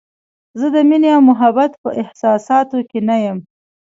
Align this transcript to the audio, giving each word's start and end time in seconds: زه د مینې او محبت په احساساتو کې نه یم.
زه 0.59 0.67
د 0.75 0.77
مینې 0.89 1.09
او 1.15 1.21
محبت 1.29 1.71
په 1.83 1.89
احساساتو 2.01 2.77
کې 2.89 2.99
نه 3.09 3.15
یم. 3.23 3.37